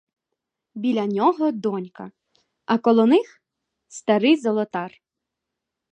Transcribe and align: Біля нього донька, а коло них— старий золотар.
Біля 0.73 1.05
нього 1.05 1.51
донька, 1.51 2.11
а 2.65 2.77
коло 2.77 3.05
них— 3.05 3.41
старий 3.87 4.37
золотар. 4.37 5.01